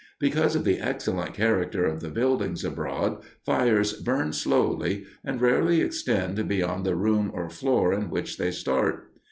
Because 0.19 0.55
of 0.55 0.63
the 0.63 0.79
excellent 0.79 1.35
character 1.35 1.85
of 1.85 1.99
the 2.01 2.09
buildings 2.09 2.63
abroad 2.65 3.21
fires 3.45 3.93
burn 3.93 4.33
slowly, 4.33 5.05
and 5.23 5.39
rarely 5.39 5.81
extend 5.81 6.47
beyond 6.47 6.87
the 6.87 6.95
room 6.95 7.29
or 7.35 7.51
floor 7.51 7.93
in 7.93 8.09
which 8.09 8.39
they 8.39 8.49
start. 8.49 9.11